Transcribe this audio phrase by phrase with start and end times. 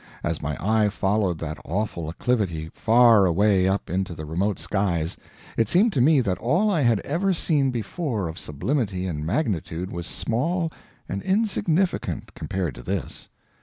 [0.23, 5.15] As my eye followed that awful acclivity far away up into the remote skies,
[5.57, 9.91] it seemed to me that all I had ever seen before of sublimity and magnitude
[9.91, 10.71] was small
[11.07, 13.29] and insignificant compared to this.